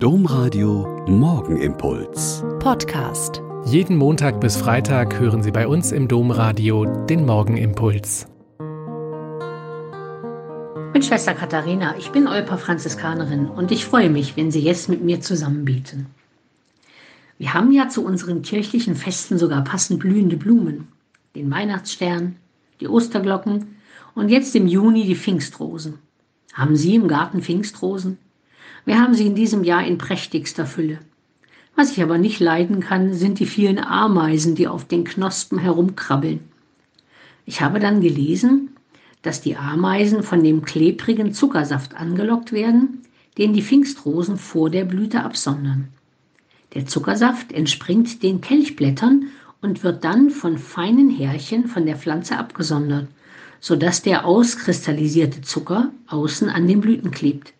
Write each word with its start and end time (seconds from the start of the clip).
Domradio 0.00 1.04
Morgenimpuls. 1.08 2.44
Podcast. 2.60 3.42
Jeden 3.64 3.96
Montag 3.96 4.40
bis 4.40 4.56
Freitag 4.56 5.18
hören 5.18 5.42
Sie 5.42 5.50
bei 5.50 5.66
uns 5.66 5.90
im 5.90 6.06
Domradio 6.06 6.84
den 6.84 7.26
Morgenimpuls. 7.26 8.28
Ich 10.86 10.92
bin 10.92 11.02
Schwester 11.02 11.34
Katharina, 11.34 11.96
ich 11.98 12.12
bin 12.12 12.28
Olper 12.28 12.58
Franziskanerin 12.58 13.48
und 13.48 13.72
ich 13.72 13.86
freue 13.86 14.08
mich, 14.08 14.36
wenn 14.36 14.52
Sie 14.52 14.60
jetzt 14.60 14.88
mit 14.88 15.02
mir 15.02 15.20
zusammen 15.20 15.64
beten. 15.64 16.06
Wir 17.38 17.52
haben 17.52 17.72
ja 17.72 17.88
zu 17.88 18.04
unseren 18.04 18.42
kirchlichen 18.42 18.94
Festen 18.94 19.36
sogar 19.36 19.64
passend 19.64 19.98
blühende 19.98 20.36
Blumen. 20.36 20.86
Den 21.34 21.50
Weihnachtsstern, 21.50 22.36
die 22.80 22.86
Osterglocken 22.86 23.74
und 24.14 24.28
jetzt 24.28 24.54
im 24.54 24.68
Juni 24.68 25.06
die 25.06 25.16
Pfingstrosen. 25.16 25.98
Haben 26.52 26.76
Sie 26.76 26.94
im 26.94 27.08
Garten 27.08 27.42
Pfingstrosen? 27.42 28.18
Wir 28.88 29.02
haben 29.02 29.12
sie 29.12 29.26
in 29.26 29.34
diesem 29.34 29.64
Jahr 29.64 29.84
in 29.86 29.98
prächtigster 29.98 30.64
Fülle. 30.64 30.98
Was 31.76 31.92
ich 31.92 32.02
aber 32.02 32.16
nicht 32.16 32.40
leiden 32.40 32.80
kann, 32.80 33.12
sind 33.12 33.38
die 33.38 33.44
vielen 33.44 33.78
Ameisen, 33.78 34.54
die 34.54 34.66
auf 34.66 34.86
den 34.86 35.04
Knospen 35.04 35.58
herumkrabbeln. 35.58 36.40
Ich 37.44 37.60
habe 37.60 37.80
dann 37.80 38.00
gelesen, 38.00 38.70
dass 39.20 39.42
die 39.42 39.58
Ameisen 39.58 40.22
von 40.22 40.42
dem 40.42 40.64
klebrigen 40.64 41.34
Zuckersaft 41.34 41.96
angelockt 41.96 42.52
werden, 42.52 43.02
den 43.36 43.52
die 43.52 43.60
Pfingstrosen 43.60 44.38
vor 44.38 44.70
der 44.70 44.86
Blüte 44.86 45.22
absondern. 45.22 45.88
Der 46.72 46.86
Zuckersaft 46.86 47.52
entspringt 47.52 48.22
den 48.22 48.40
Kelchblättern 48.40 49.26
und 49.60 49.84
wird 49.84 50.02
dann 50.02 50.30
von 50.30 50.56
feinen 50.56 51.10
Härchen 51.10 51.66
von 51.66 51.84
der 51.84 51.98
Pflanze 51.98 52.38
abgesondert, 52.38 53.08
sodass 53.60 54.00
der 54.00 54.24
auskristallisierte 54.24 55.42
Zucker 55.42 55.92
außen 56.06 56.48
an 56.48 56.66
den 56.66 56.80
Blüten 56.80 57.10
klebt. 57.10 57.52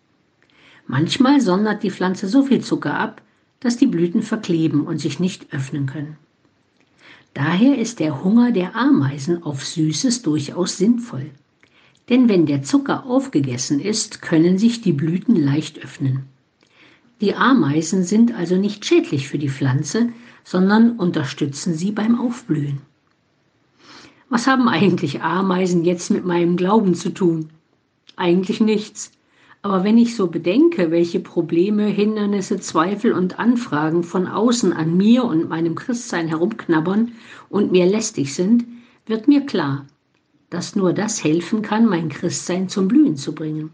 Manchmal 0.91 1.39
sondert 1.39 1.83
die 1.83 1.91
Pflanze 1.91 2.27
so 2.27 2.41
viel 2.41 2.61
Zucker 2.61 2.95
ab, 2.95 3.21
dass 3.59 3.77
die 3.77 3.85
Blüten 3.85 4.23
verkleben 4.23 4.87
und 4.87 4.97
sich 4.97 5.19
nicht 5.19 5.53
öffnen 5.53 5.85
können. 5.85 6.17
Daher 7.35 7.77
ist 7.77 7.99
der 7.99 8.23
Hunger 8.23 8.51
der 8.51 8.75
Ameisen 8.75 9.43
auf 9.43 9.63
Süßes 9.63 10.23
durchaus 10.23 10.77
sinnvoll. 10.77 11.29
Denn 12.09 12.27
wenn 12.27 12.47
der 12.47 12.63
Zucker 12.63 13.05
aufgegessen 13.05 13.79
ist, 13.79 14.23
können 14.23 14.57
sich 14.57 14.81
die 14.81 14.91
Blüten 14.91 15.35
leicht 15.35 15.77
öffnen. 15.77 16.23
Die 17.21 17.35
Ameisen 17.35 18.03
sind 18.03 18.33
also 18.33 18.55
nicht 18.55 18.83
schädlich 18.83 19.27
für 19.27 19.37
die 19.37 19.49
Pflanze, 19.49 20.09
sondern 20.43 20.97
unterstützen 20.97 21.75
sie 21.75 21.91
beim 21.91 22.19
Aufblühen. 22.19 22.81
Was 24.29 24.47
haben 24.47 24.67
eigentlich 24.67 25.21
Ameisen 25.21 25.85
jetzt 25.85 26.09
mit 26.09 26.25
meinem 26.25 26.57
Glauben 26.57 26.95
zu 26.95 27.11
tun? 27.11 27.51
Eigentlich 28.15 28.59
nichts. 28.59 29.11
Aber 29.61 29.83
wenn 29.83 29.97
ich 29.97 30.15
so 30.15 30.27
bedenke, 30.27 30.89
welche 30.89 31.19
Probleme, 31.19 31.85
Hindernisse, 31.85 32.61
Zweifel 32.61 33.11
und 33.11 33.39
Anfragen 33.39 34.03
von 34.03 34.25
außen 34.25 34.71
an 34.71 34.95
mir 34.95 35.25
und 35.25 35.49
meinem 35.49 35.75
Christsein 35.75 36.29
herumknabbern 36.29 37.11
und 37.49 37.71
mir 37.71 37.85
lästig 37.85 38.33
sind, 38.33 38.65
wird 39.05 39.27
mir 39.27 39.45
klar, 39.45 39.85
dass 40.49 40.77
nur 40.77 40.93
das 40.93 41.23
helfen 41.25 41.61
kann, 41.61 41.85
mein 41.87 42.07
Christsein 42.07 42.69
zum 42.69 42.87
Blühen 42.87 43.17
zu 43.17 43.35
bringen. 43.35 43.71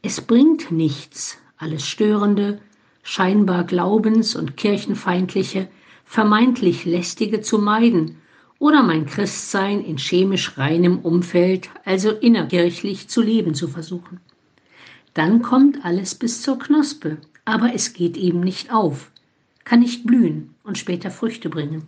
Es 0.00 0.22
bringt 0.22 0.70
nichts, 0.70 1.36
alles 1.58 1.86
Störende, 1.86 2.58
scheinbar 3.02 3.64
glaubens- 3.64 4.36
und 4.36 4.56
kirchenfeindliche, 4.56 5.68
vermeintlich 6.06 6.86
lästige 6.86 7.42
zu 7.42 7.58
meiden 7.58 8.16
oder 8.58 8.82
mein 8.82 9.04
Christsein 9.04 9.84
in 9.84 9.98
chemisch 9.98 10.56
reinem 10.56 11.00
Umfeld, 11.00 11.68
also 11.84 12.10
innerkirchlich, 12.10 13.08
zu 13.08 13.20
leben 13.20 13.54
zu 13.54 13.68
versuchen. 13.68 14.20
Dann 15.14 15.42
kommt 15.42 15.84
alles 15.84 16.14
bis 16.14 16.42
zur 16.42 16.58
Knospe, 16.58 17.18
aber 17.44 17.74
es 17.74 17.92
geht 17.92 18.16
eben 18.16 18.40
nicht 18.40 18.72
auf, 18.72 19.10
kann 19.64 19.80
nicht 19.80 20.06
blühen 20.06 20.54
und 20.64 20.78
später 20.78 21.10
Früchte 21.10 21.48
bringen. 21.48 21.82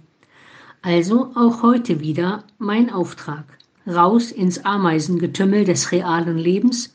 Also 0.83 1.31
auch 1.35 1.63
heute 1.63 2.01
wieder 2.01 2.45
mein 2.59 2.91
Auftrag, 2.91 3.45
raus 3.87 4.31
ins 4.33 4.65
Ameisengetümmel 4.65 5.65
des 5.65 5.93
realen 5.93 6.39
Lebens 6.39 6.95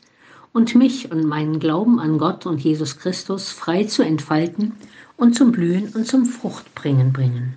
und 0.52 0.74
mich 0.74 1.12
und 1.12 1.24
meinen 1.24 1.60
Glauben 1.60 2.00
an 2.00 2.18
Gott 2.18 2.46
und 2.46 2.62
Jesus 2.62 2.98
Christus 2.98 3.50
frei 3.50 3.84
zu 3.84 4.02
entfalten 4.02 4.72
und 5.16 5.34
zum 5.36 5.52
Blühen 5.52 5.88
und 5.94 6.06
zum 6.06 6.24
Fruchtbringen 6.24 7.12
bringen. 7.12 7.56